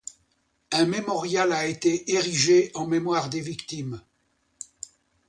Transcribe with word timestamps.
Un 0.71 0.85
mémorial 0.87 1.53
à 1.53 1.67
été 1.67 2.11
érigé 2.11 2.71
en 2.73 2.87
mémoire 2.87 3.29
des 3.29 3.39
victimes. 3.41 4.01